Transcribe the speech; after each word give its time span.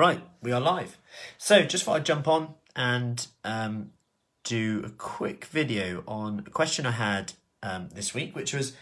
Right, 0.00 0.22
we 0.40 0.50
are 0.50 0.62
live. 0.62 0.96
So, 1.36 1.62
just 1.62 1.84
thought 1.84 1.96
I'd 1.96 2.06
jump 2.06 2.26
on 2.26 2.54
and 2.74 3.26
um, 3.44 3.90
do 4.44 4.80
a 4.82 4.88
quick 4.88 5.44
video 5.44 6.02
on 6.08 6.42
a 6.46 6.50
question 6.50 6.86
I 6.86 6.92
had 6.92 7.34
um, 7.62 7.90
this 7.92 8.14
week, 8.14 8.34
which 8.34 8.54
was 8.54 8.72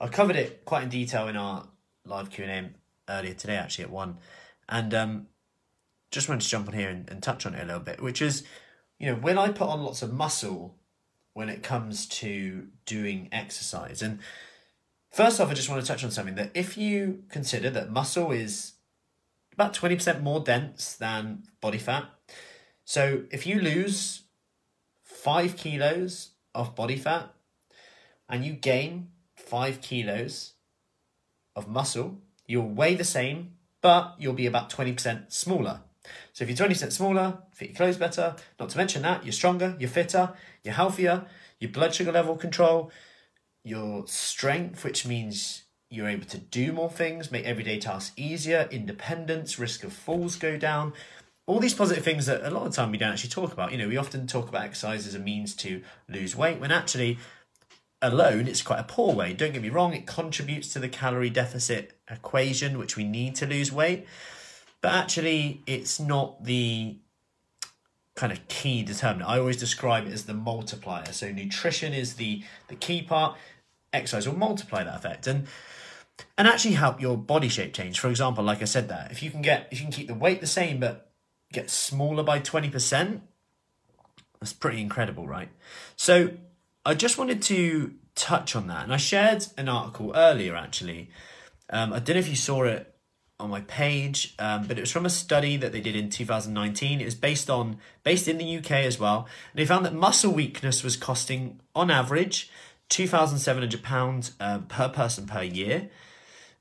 I 0.00 0.06
covered 0.06 0.36
it 0.36 0.64
quite 0.64 0.84
in 0.84 0.88
detail 0.88 1.26
in 1.26 1.36
our 1.36 1.66
live 2.04 2.30
Q 2.30 2.44
and 2.44 2.72
A 3.08 3.12
earlier 3.12 3.34
today, 3.34 3.56
actually 3.56 3.86
at 3.86 3.90
one, 3.90 4.18
and 4.68 4.94
um, 4.94 5.26
just 6.12 6.28
wanted 6.28 6.42
to 6.42 6.48
jump 6.48 6.68
on 6.68 6.74
here 6.74 6.88
and, 6.88 7.10
and 7.10 7.20
touch 7.20 7.46
on 7.46 7.56
it 7.56 7.64
a 7.64 7.66
little 7.66 7.80
bit, 7.80 8.00
which 8.00 8.22
is, 8.22 8.44
you 8.96 9.08
know, 9.08 9.16
when 9.16 9.38
I 9.38 9.48
put 9.48 9.68
on 9.68 9.82
lots 9.82 10.02
of 10.02 10.12
muscle 10.12 10.76
when 11.32 11.48
it 11.48 11.64
comes 11.64 12.06
to 12.06 12.68
doing 12.86 13.28
exercise, 13.32 14.02
and 14.02 14.20
first 15.10 15.40
off, 15.40 15.50
I 15.50 15.54
just 15.54 15.68
want 15.68 15.82
to 15.82 15.88
touch 15.88 16.04
on 16.04 16.12
something 16.12 16.36
that 16.36 16.52
if 16.54 16.78
you 16.78 17.24
consider 17.28 17.70
that 17.70 17.90
muscle 17.90 18.30
is 18.30 18.74
about 19.60 19.74
20% 19.74 20.22
more 20.22 20.40
dense 20.40 20.94
than 20.94 21.42
body 21.60 21.76
fat. 21.76 22.06
So 22.86 23.24
if 23.30 23.46
you 23.46 23.60
lose 23.60 24.22
five 25.02 25.54
kilos 25.54 26.30
of 26.54 26.74
body 26.74 26.96
fat 26.96 27.34
and 28.26 28.42
you 28.42 28.54
gain 28.54 29.08
five 29.36 29.82
kilos 29.82 30.54
of 31.54 31.68
muscle, 31.68 32.22
you'll 32.46 32.70
weigh 32.70 32.94
the 32.94 33.04
same, 33.04 33.52
but 33.82 34.14
you'll 34.18 34.32
be 34.32 34.46
about 34.46 34.70
20% 34.70 35.30
smaller. 35.30 35.82
So 36.32 36.44
if 36.44 36.48
you're 36.48 36.68
20% 36.68 36.90
smaller, 36.90 37.38
fit 37.52 37.68
your 37.68 37.76
clothes 37.76 37.98
better, 37.98 38.36
not 38.58 38.70
to 38.70 38.78
mention 38.78 39.02
that, 39.02 39.26
you're 39.26 39.32
stronger, 39.32 39.76
you're 39.78 39.90
fitter, 39.90 40.32
you're 40.64 40.72
healthier, 40.72 41.26
your 41.58 41.70
blood 41.70 41.94
sugar 41.94 42.12
level 42.12 42.34
control, 42.34 42.90
your 43.62 44.06
strength, 44.06 44.84
which 44.84 45.04
means 45.06 45.64
you're 45.90 46.08
able 46.08 46.26
to 46.26 46.38
do 46.38 46.72
more 46.72 46.88
things, 46.88 47.32
make 47.32 47.44
everyday 47.44 47.78
tasks 47.78 48.12
easier, 48.16 48.68
independence, 48.70 49.58
risk 49.58 49.82
of 49.82 49.92
falls 49.92 50.36
go 50.36 50.56
down. 50.56 50.92
All 51.46 51.58
these 51.58 51.74
positive 51.74 52.04
things 52.04 52.26
that 52.26 52.44
a 52.44 52.50
lot 52.50 52.64
of 52.64 52.70
the 52.70 52.76
time 52.76 52.92
we 52.92 52.98
don't 52.98 53.10
actually 53.12 53.30
talk 53.30 53.52
about. 53.52 53.72
You 53.72 53.78
know, 53.78 53.88
we 53.88 53.96
often 53.96 54.28
talk 54.28 54.48
about 54.48 54.62
exercise 54.62 55.06
as 55.08 55.16
a 55.16 55.18
means 55.18 55.54
to 55.56 55.82
lose 56.08 56.36
weight 56.36 56.60
when 56.60 56.70
actually 56.70 57.18
alone 58.00 58.46
it's 58.46 58.62
quite 58.62 58.78
a 58.78 58.84
poor 58.84 59.14
way. 59.14 59.32
Don't 59.32 59.52
get 59.52 59.62
me 59.62 59.68
wrong, 59.68 59.92
it 59.92 60.06
contributes 60.06 60.72
to 60.72 60.78
the 60.78 60.88
calorie 60.88 61.28
deficit 61.28 61.98
equation 62.08 62.78
which 62.78 62.96
we 62.96 63.04
need 63.04 63.34
to 63.36 63.46
lose 63.46 63.72
weight. 63.72 64.06
But 64.80 64.92
actually 64.92 65.62
it's 65.66 65.98
not 65.98 66.44
the 66.44 66.96
kind 68.14 68.32
of 68.32 68.46
key 68.48 68.82
determinant. 68.82 69.28
I 69.28 69.38
always 69.38 69.56
describe 69.56 70.06
it 70.06 70.12
as 70.12 70.24
the 70.24 70.34
multiplier. 70.34 71.12
So 71.12 71.32
nutrition 71.32 71.92
is 71.92 72.14
the 72.14 72.44
the 72.68 72.76
key 72.76 73.02
part. 73.02 73.36
Exercise 73.92 74.28
will 74.28 74.36
multiply 74.36 74.84
that 74.84 74.96
effect. 74.96 75.26
And 75.26 75.46
and 76.36 76.46
actually 76.46 76.74
help 76.74 77.00
your 77.00 77.16
body 77.16 77.48
shape 77.48 77.72
change. 77.72 77.98
For 77.98 78.08
example, 78.08 78.44
like 78.44 78.62
I 78.62 78.66
said 78.66 78.88
that, 78.88 79.10
if 79.10 79.22
you 79.22 79.30
can 79.30 79.42
get 79.42 79.68
if 79.70 79.78
you 79.80 79.84
can 79.84 79.92
keep 79.92 80.06
the 80.06 80.14
weight 80.14 80.40
the 80.40 80.46
same 80.46 80.80
but 80.80 81.10
get 81.52 81.70
smaller 81.70 82.22
by 82.22 82.38
20%, 82.38 83.20
that's 84.40 84.52
pretty 84.52 84.80
incredible, 84.80 85.26
right? 85.26 85.48
So 85.96 86.30
I 86.86 86.94
just 86.94 87.18
wanted 87.18 87.42
to 87.42 87.94
touch 88.14 88.54
on 88.54 88.68
that. 88.68 88.84
And 88.84 88.92
I 88.92 88.98
shared 88.98 89.46
an 89.56 89.68
article 89.68 90.12
earlier 90.14 90.54
actually. 90.54 91.10
Um, 91.70 91.92
I 91.92 91.98
don't 91.98 92.16
know 92.16 92.20
if 92.20 92.28
you 92.28 92.36
saw 92.36 92.64
it 92.64 92.94
on 93.38 93.50
my 93.50 93.62
page, 93.62 94.34
um, 94.38 94.66
but 94.66 94.76
it 94.76 94.82
was 94.82 94.90
from 94.90 95.06
a 95.06 95.10
study 95.10 95.56
that 95.56 95.72
they 95.72 95.80
did 95.80 95.96
in 95.96 96.10
2019. 96.10 97.00
It 97.00 97.04
was 97.04 97.14
based 97.14 97.48
on 97.48 97.78
based 98.04 98.28
in 98.28 98.38
the 98.38 98.58
UK 98.58 98.72
as 98.72 98.98
well. 98.98 99.26
And 99.52 99.60
they 99.60 99.66
found 99.66 99.84
that 99.86 99.94
muscle 99.94 100.32
weakness 100.32 100.82
was 100.82 100.96
costing 100.96 101.60
on 101.74 101.90
average 101.90 102.50
£2,700 102.90 104.32
uh, 104.40 104.58
per 104.68 104.88
person 104.88 105.26
per 105.26 105.42
year 105.42 105.88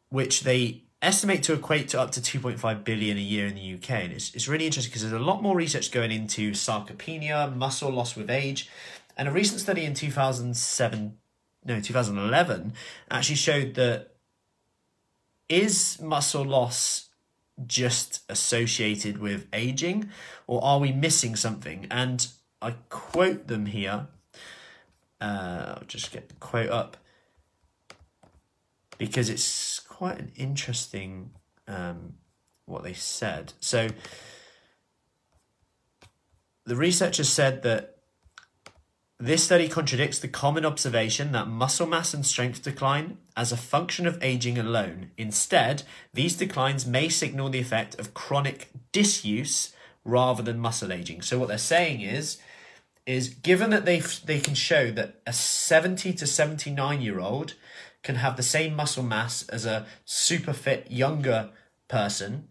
which 0.09 0.41
they 0.41 0.83
estimate 1.01 1.43
to 1.43 1.53
equate 1.53 1.87
to 1.89 1.99
up 1.99 2.11
to 2.11 2.19
2.5 2.19 2.83
billion 2.83 3.17
a 3.17 3.21
year 3.21 3.47
in 3.47 3.55
the 3.55 3.73
UK. 3.75 3.91
And 3.91 4.13
it's, 4.13 4.33
it's 4.35 4.47
really 4.47 4.65
interesting 4.65 4.89
because 4.89 5.03
there's 5.03 5.21
a 5.21 5.23
lot 5.23 5.41
more 5.41 5.55
research 5.55 5.91
going 5.91 6.11
into 6.11 6.51
sarcopenia, 6.51 7.55
muscle 7.55 7.91
loss 7.91 8.15
with 8.15 8.29
age. 8.29 8.69
And 9.15 9.27
a 9.27 9.31
recent 9.31 9.61
study 9.61 9.85
in 9.85 9.93
2007, 9.93 11.17
no, 11.65 11.79
2011 11.79 12.73
actually 13.11 13.35
showed 13.35 13.75
that 13.75 14.15
is 15.47 15.99
muscle 16.01 16.45
loss 16.45 17.09
just 17.65 18.23
associated 18.29 19.17
with 19.17 19.47
aging 19.51 20.09
or 20.47 20.63
are 20.63 20.79
we 20.79 20.91
missing 20.91 21.35
something? 21.35 21.87
And 21.91 22.27
I 22.61 22.71
quote 22.89 23.47
them 23.47 23.67
here. 23.67 24.07
Uh, 25.21 25.78
just 25.89 26.11
get 26.11 26.29
the 26.29 26.35
quote 26.35 26.69
up 26.69 26.97
because 28.97 29.29
it's 29.29 29.79
quite 29.79 30.19
an 30.19 30.31
interesting 30.35 31.31
um, 31.67 32.13
what 32.65 32.83
they 32.83 32.93
said. 32.93 33.53
So 33.59 33.89
the 36.65 36.75
researchers 36.75 37.29
said 37.29 37.63
that 37.63 37.97
this 39.21 39.43
study 39.43 39.67
contradicts 39.67 40.19
the 40.19 40.29
common 40.29 40.65
observation 40.65 41.33
that 41.33 41.47
muscle 41.47 41.87
mass 41.87 42.13
and 42.13 42.25
strength 42.25 42.63
decline 42.63 43.17
as 43.35 43.51
a 43.51 43.57
function 43.57 44.07
of 44.07 44.17
aging 44.21 44.57
alone. 44.57 45.11
Instead, 45.17 45.83
these 46.13 46.37
declines 46.37 46.85
may 46.85 47.09
signal 47.09 47.49
the 47.49 47.59
effect 47.59 47.99
of 47.99 48.13
chronic 48.13 48.69
disuse 48.93 49.73
rather 50.05 50.41
than 50.41 50.57
muscle 50.57 50.93
aging. 50.93 51.21
So 51.21 51.37
what 51.37 51.49
they're 51.49 51.57
saying 51.57 51.99
is 52.01 52.37
is 53.09 53.29
given 53.29 53.69
that 53.71 53.85
they 53.85 53.99
they 53.99 54.39
can 54.39 54.53
show 54.53 54.91
that 54.91 55.21
a 55.25 55.33
70 55.33 56.13
to 56.13 56.27
79 56.27 57.01
year 57.01 57.19
old 57.19 57.55
can 58.03 58.15
have 58.15 58.37
the 58.37 58.43
same 58.43 58.75
muscle 58.75 59.03
mass 59.03 59.47
as 59.49 59.65
a 59.65 59.85
super 60.05 60.53
fit 60.53 60.89
younger 60.91 61.49
person 61.87 62.47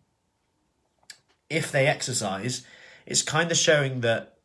if 1.50 1.72
they 1.72 1.86
exercise, 1.86 2.64
it's 3.06 3.22
kind 3.22 3.50
of 3.50 3.56
showing 3.56 4.00
that 4.02 4.37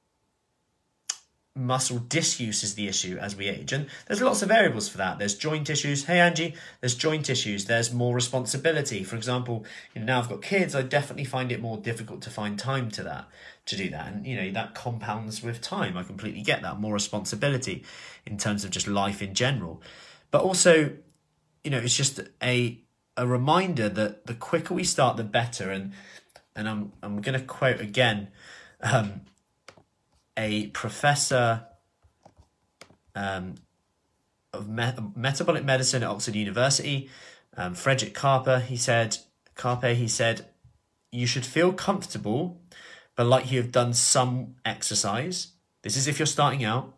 muscle 1.55 1.99
disuse 1.99 2.63
is 2.63 2.73
the 2.73 2.87
issue 2.87 3.17
as 3.19 3.35
we 3.35 3.47
age. 3.47 3.71
And 3.73 3.87
there's 4.07 4.21
lots 4.21 4.41
of 4.41 4.49
variables 4.49 4.89
for 4.89 4.97
that. 4.97 5.19
There's 5.19 5.35
joint 5.35 5.69
issues. 5.69 6.05
Hey, 6.05 6.19
Angie, 6.19 6.55
there's 6.79 6.95
joint 6.95 7.29
issues. 7.29 7.65
There's 7.65 7.93
more 7.93 8.15
responsibility. 8.15 9.03
For 9.03 9.15
example, 9.15 9.63
you 9.93 10.01
know, 10.01 10.07
now 10.07 10.19
I've 10.19 10.29
got 10.29 10.41
kids, 10.41 10.73
I 10.73 10.81
definitely 10.81 11.25
find 11.25 11.51
it 11.51 11.61
more 11.61 11.77
difficult 11.77 12.21
to 12.23 12.31
find 12.31 12.57
time 12.57 12.89
to 12.91 13.03
that, 13.03 13.27
to 13.67 13.75
do 13.75 13.89
that. 13.91 14.07
And, 14.07 14.25
you 14.25 14.35
know, 14.35 14.51
that 14.51 14.73
compounds 14.73 15.43
with 15.43 15.61
time. 15.61 15.95
I 15.95 16.03
completely 16.03 16.41
get 16.41 16.63
that. 16.63 16.79
More 16.79 16.93
responsibility 16.93 17.83
in 18.25 18.37
terms 18.37 18.63
of 18.63 18.71
just 18.71 18.87
life 18.87 19.21
in 19.21 19.35
general. 19.35 19.81
But 20.31 20.41
also, 20.41 20.93
you 21.63 21.69
know, 21.69 21.79
it's 21.79 21.95
just 21.95 22.19
a 22.41 22.79
a 23.15 23.27
reminder 23.27 23.89
that 23.89 24.25
the 24.25 24.33
quicker 24.33 24.73
we 24.73 24.83
start, 24.83 25.17
the 25.17 25.23
better. 25.23 25.69
And 25.69 25.93
and 26.55 26.67
I'm 26.67 26.93
I'm 27.03 27.21
going 27.21 27.39
to 27.39 27.45
quote 27.45 27.79
again 27.79 28.29
um, 28.81 29.21
a 30.37 30.67
professor 30.67 31.65
um, 33.15 33.55
of 34.51 34.67
me- 34.67 34.93
metabolic 35.15 35.63
medicine 35.63 36.03
at 36.03 36.09
Oxford 36.09 36.35
University, 36.35 37.09
um, 37.57 37.75
Frederick 37.75 38.13
Carper. 38.13 38.59
He 38.59 38.77
said, 38.77 39.17
Karpe. 39.55 39.95
He 39.95 40.07
said, 40.07 40.47
you 41.11 41.27
should 41.27 41.45
feel 41.45 41.73
comfortable, 41.73 42.61
but 43.15 43.25
like 43.25 43.51
you 43.51 43.61
have 43.61 43.71
done 43.71 43.93
some 43.93 44.55
exercise. 44.65 45.53
This 45.83 45.95
is 45.95 46.07
if 46.07 46.17
you're 46.17 46.25
starting 46.25 46.63
out 46.63 46.95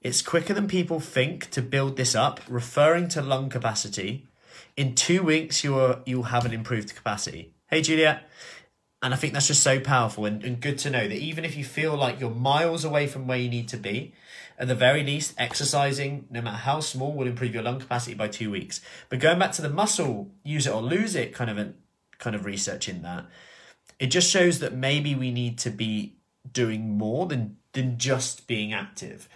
it's 0.00 0.22
quicker 0.22 0.54
than 0.54 0.66
people 0.66 0.98
think 0.98 1.50
to 1.50 1.60
build 1.60 1.98
this 1.98 2.14
up, 2.14 2.40
referring 2.48 3.08
to 3.08 3.20
lung 3.20 3.50
capacity. 3.50 4.26
In 4.74 4.94
two 4.94 5.22
weeks, 5.22 5.62
you'll, 5.62 6.00
you'll 6.06 6.22
have 6.24 6.46
an 6.46 6.54
improved 6.54 6.94
capacity. 6.94 7.52
Hey, 7.66 7.82
Juliet. 7.82 8.26
And 9.02 9.14
I 9.14 9.16
think 9.16 9.32
that's 9.32 9.46
just 9.46 9.62
so 9.62 9.80
powerful 9.80 10.26
and, 10.26 10.44
and 10.44 10.60
good 10.60 10.78
to 10.78 10.90
know 10.90 11.08
that 11.08 11.16
even 11.16 11.44
if 11.44 11.56
you 11.56 11.64
feel 11.64 11.96
like 11.96 12.20
you're 12.20 12.30
miles 12.30 12.84
away 12.84 13.06
from 13.06 13.26
where 13.26 13.38
you 13.38 13.48
need 13.48 13.68
to 13.68 13.78
be, 13.78 14.12
at 14.58 14.68
the 14.68 14.74
very 14.74 15.02
least, 15.02 15.34
exercising, 15.38 16.26
no 16.30 16.42
matter 16.42 16.58
how 16.58 16.80
small, 16.80 17.14
will 17.14 17.26
improve 17.26 17.54
your 17.54 17.62
lung 17.62 17.80
capacity 17.80 18.14
by 18.14 18.28
two 18.28 18.50
weeks. 18.50 18.82
But 19.08 19.18
going 19.18 19.38
back 19.38 19.52
to 19.52 19.62
the 19.62 19.70
muscle, 19.70 20.30
use 20.44 20.66
it 20.66 20.74
or 20.74 20.82
lose 20.82 21.14
it 21.14 21.34
kind 21.34 21.50
of 21.50 21.56
a, 21.56 21.72
kind 22.18 22.36
of 22.36 22.44
research 22.44 22.86
in 22.86 23.00
that, 23.00 23.24
it 23.98 24.08
just 24.08 24.30
shows 24.30 24.58
that 24.58 24.74
maybe 24.74 25.14
we 25.14 25.30
need 25.30 25.58
to 25.60 25.70
be 25.70 26.16
doing 26.52 26.98
more 26.98 27.26
than 27.26 27.56
than 27.72 27.98
just 27.98 28.46
being 28.46 28.72
active. 28.72 29.28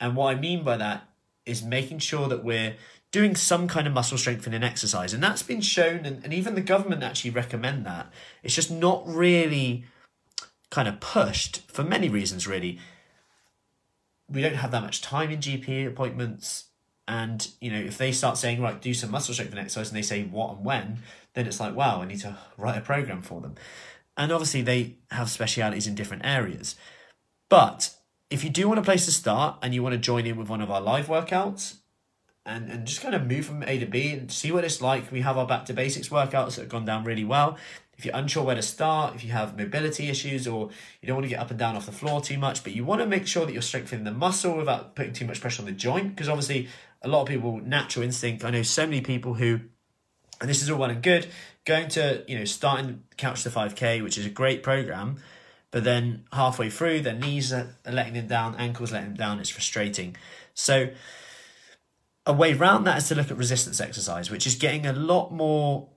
And 0.00 0.16
what 0.16 0.34
I 0.34 0.40
mean 0.40 0.64
by 0.64 0.78
that 0.78 1.08
is 1.44 1.62
making 1.62 1.98
sure 1.98 2.28
that 2.28 2.42
we're 2.42 2.76
doing 3.12 3.36
some 3.36 3.68
kind 3.68 3.86
of 3.86 3.92
muscle 3.92 4.18
strengthening 4.18 4.62
exercise. 4.62 5.12
And 5.12 5.22
that's 5.22 5.42
been 5.42 5.60
shown, 5.60 6.04
and, 6.04 6.22
and 6.24 6.32
even 6.34 6.54
the 6.54 6.60
government 6.60 7.02
actually 7.02 7.30
recommend 7.30 7.86
that. 7.86 8.10
It's 8.42 8.54
just 8.54 8.70
not 8.70 9.02
really 9.06 9.84
kind 10.70 10.88
of 10.88 11.00
pushed 11.00 11.70
for 11.70 11.82
many 11.82 12.08
reasons, 12.08 12.46
really. 12.46 12.78
We 14.28 14.42
don't 14.42 14.56
have 14.56 14.72
that 14.72 14.82
much 14.82 15.02
time 15.02 15.30
in 15.30 15.38
GP 15.38 15.86
appointments. 15.86 16.64
And, 17.08 17.48
you 17.60 17.70
know, 17.70 17.78
if 17.78 17.96
they 17.96 18.10
start 18.10 18.36
saying, 18.36 18.60
right, 18.60 18.80
do 18.82 18.92
some 18.92 19.12
muscle 19.12 19.32
strengthening 19.32 19.64
exercise, 19.64 19.88
and 19.88 19.96
they 19.96 20.02
say 20.02 20.24
what 20.24 20.56
and 20.56 20.64
when, 20.64 20.98
then 21.34 21.46
it's 21.46 21.60
like, 21.60 21.76
wow, 21.76 22.02
I 22.02 22.06
need 22.06 22.20
to 22.20 22.36
write 22.56 22.76
a 22.76 22.80
program 22.80 23.22
for 23.22 23.40
them. 23.40 23.54
And 24.16 24.32
obviously, 24.32 24.62
they 24.62 24.96
have 25.10 25.30
specialities 25.30 25.86
in 25.86 25.94
different 25.94 26.26
areas. 26.26 26.74
But 27.48 27.94
if 28.30 28.42
you 28.42 28.50
do 28.50 28.66
want 28.66 28.80
a 28.80 28.82
place 28.82 29.04
to 29.04 29.12
start 29.12 29.58
and 29.62 29.72
you 29.72 29.82
want 29.82 29.92
to 29.92 29.98
join 29.98 30.26
in 30.26 30.36
with 30.36 30.48
one 30.48 30.60
of 30.60 30.70
our 30.70 30.80
live 30.80 31.06
workouts, 31.06 31.76
and, 32.46 32.70
and 32.70 32.86
just 32.86 33.00
kind 33.02 33.14
of 33.14 33.26
move 33.26 33.44
from 33.44 33.62
A 33.64 33.78
to 33.78 33.86
B 33.86 34.12
and 34.12 34.30
see 34.30 34.52
what 34.52 34.64
it's 34.64 34.80
like. 34.80 35.10
We 35.10 35.20
have 35.20 35.36
our 35.36 35.46
back 35.46 35.66
to 35.66 35.74
basics 35.74 36.08
workouts 36.08 36.54
that 36.54 36.62
have 36.62 36.68
gone 36.68 36.84
down 36.84 37.04
really 37.04 37.24
well. 37.24 37.58
If 37.98 38.04
you're 38.04 38.14
unsure 38.14 38.44
where 38.44 38.54
to 38.54 38.62
start, 38.62 39.14
if 39.14 39.24
you 39.24 39.32
have 39.32 39.58
mobility 39.58 40.08
issues 40.08 40.46
or 40.46 40.70
you 41.00 41.06
don't 41.06 41.16
want 41.16 41.24
to 41.24 41.30
get 41.30 41.40
up 41.40 41.50
and 41.50 41.58
down 41.58 41.76
off 41.76 41.86
the 41.86 41.92
floor 41.92 42.20
too 42.20 42.38
much, 42.38 42.62
but 42.62 42.74
you 42.74 42.84
want 42.84 43.00
to 43.00 43.06
make 43.06 43.26
sure 43.26 43.46
that 43.46 43.52
you're 43.52 43.62
strengthening 43.62 44.04
the 44.04 44.12
muscle 44.12 44.56
without 44.56 44.94
putting 44.94 45.12
too 45.12 45.26
much 45.26 45.40
pressure 45.40 45.62
on 45.62 45.66
the 45.66 45.72
joint, 45.72 46.14
because 46.14 46.28
obviously 46.28 46.68
a 47.02 47.08
lot 47.08 47.22
of 47.22 47.28
people 47.28 47.58
natural 47.58 48.04
instinct. 48.04 48.44
I 48.44 48.50
know 48.50 48.62
so 48.62 48.86
many 48.86 49.00
people 49.00 49.34
who, 49.34 49.60
and 50.40 50.48
this 50.48 50.62
is 50.62 50.70
all 50.70 50.78
well 50.78 50.90
and 50.90 51.02
good, 51.02 51.26
going 51.64 51.88
to 51.88 52.22
you 52.28 52.38
know 52.38 52.44
starting 52.44 53.02
couch 53.16 53.42
to 53.42 53.50
five 53.50 53.74
k, 53.74 54.02
which 54.02 54.18
is 54.18 54.26
a 54.26 54.30
great 54.30 54.62
program, 54.62 55.16
but 55.70 55.82
then 55.82 56.24
halfway 56.32 56.68
through 56.68 57.00
their 57.00 57.14
knees 57.14 57.50
are 57.52 57.76
letting 57.90 58.12
them 58.12 58.26
down, 58.26 58.54
ankles 58.56 58.92
letting 58.92 59.08
them 59.08 59.16
down. 59.16 59.40
It's 59.40 59.50
frustrating. 59.50 60.16
So 60.52 60.90
a 62.26 62.32
way 62.32 62.52
around 62.52 62.84
that 62.84 62.98
is 62.98 63.08
to 63.08 63.14
look 63.14 63.30
at 63.30 63.36
resistance 63.36 63.80
exercise, 63.80 64.30
which 64.30 64.46
is 64.46 64.56
getting 64.56 64.84
a 64.84 64.92
lot 64.92 65.32
more, 65.32 65.88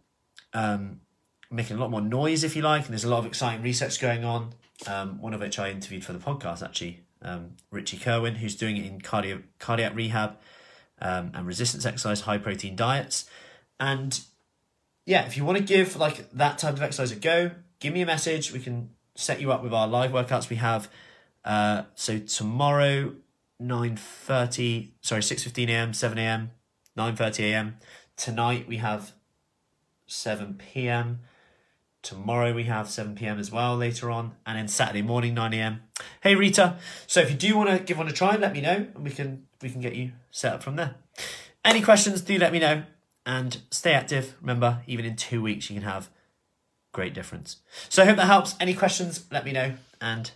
um, 0.53 1.01
making 1.49 1.77
a 1.77 1.79
lot 1.79 1.89
more 1.89 2.01
noise, 2.01 2.43
if 2.43 2.55
you 2.55 2.61
like. 2.61 2.83
And 2.83 2.91
there's 2.91 3.03
a 3.03 3.09
lot 3.09 3.19
of 3.19 3.25
exciting 3.25 3.63
research 3.63 3.99
going 3.99 4.23
on. 4.23 4.53
Um, 4.87 5.19
one 5.21 5.33
of 5.33 5.41
which 5.41 5.59
I 5.59 5.71
interviewed 5.71 6.05
for 6.05 6.13
the 6.13 6.19
podcast, 6.19 6.63
actually, 6.63 7.01
um, 7.21 7.57
Richie 7.71 7.97
Kerwin, 7.97 8.35
who's 8.35 8.55
doing 8.55 8.77
it 8.77 8.85
in 8.85 9.01
cardio, 9.01 9.43
cardiac 9.57 9.93
rehab 9.93 10.37
um, 11.01 11.31
and 11.33 11.45
resistance 11.45 11.85
exercise, 11.85 12.21
high 12.21 12.37
protein 12.37 12.75
diets. 12.75 13.29
And 13.79 14.19
yeah, 15.05 15.25
if 15.25 15.35
you 15.35 15.43
want 15.43 15.57
to 15.57 15.63
give 15.63 15.95
like 15.97 16.29
that 16.31 16.59
type 16.59 16.75
of 16.75 16.81
exercise 16.81 17.11
a 17.11 17.15
go, 17.15 17.51
give 17.79 17.93
me 17.93 18.01
a 18.01 18.05
message. 18.05 18.53
We 18.53 18.59
can 18.59 18.91
set 19.15 19.41
you 19.41 19.51
up 19.51 19.63
with 19.63 19.73
our 19.73 19.87
live 19.87 20.11
workouts 20.11 20.49
we 20.49 20.57
have. 20.57 20.89
Uh, 21.43 21.83
so 21.95 22.19
tomorrow 22.19 23.15
9.30, 23.61 24.89
sorry, 25.01 25.21
6.15am, 25.21 25.89
7am, 25.89 26.49
9.30am. 26.97 27.73
Tonight 28.15 28.67
we 28.67 28.77
have 28.77 29.11
7pm. 30.07 31.17
Tomorrow 32.01 32.53
we 32.53 32.63
have 32.63 32.87
7pm 32.87 33.37
as 33.39 33.51
well 33.51 33.75
later 33.75 34.09
on. 34.09 34.35
And 34.45 34.57
then 34.57 34.67
Saturday 34.69 35.01
morning, 35.01 35.35
9am. 35.35 35.79
Hey 36.21 36.35
Rita, 36.35 36.77
so 37.07 37.19
if 37.19 37.29
you 37.29 37.35
do 37.35 37.57
want 37.57 37.69
to 37.69 37.79
give 37.79 37.97
one 37.97 38.07
a 38.07 38.13
try, 38.13 38.35
let 38.37 38.53
me 38.53 38.61
know 38.61 38.87
and 38.95 39.03
we 39.03 39.11
can 39.11 39.47
we 39.61 39.69
can 39.69 39.81
get 39.81 39.95
you 39.95 40.13
set 40.31 40.53
up 40.53 40.63
from 40.63 40.77
there. 40.77 40.95
Any 41.65 41.81
questions, 41.81 42.21
do 42.21 42.37
let 42.37 42.53
me 42.53 42.59
know. 42.59 42.83
And 43.25 43.61
stay 43.69 43.93
active. 43.93 44.35
Remember, 44.39 44.81
even 44.87 45.05
in 45.05 45.15
two 45.15 45.41
weeks 45.41 45.69
you 45.69 45.75
can 45.75 45.83
have 45.83 46.09
great 46.93 47.13
difference. 47.13 47.57
So 47.89 48.01
I 48.01 48.05
hope 48.05 48.15
that 48.15 48.25
helps. 48.25 48.55
Any 48.59 48.73
questions, 48.73 49.25
let 49.29 49.43
me 49.45 49.51
know. 49.51 49.73
And 49.99 50.31